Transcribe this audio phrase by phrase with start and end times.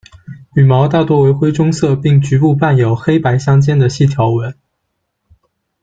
[0.55, 4.57] 羽毛大多为灰棕色并局部伴有黑白相间的细条纹。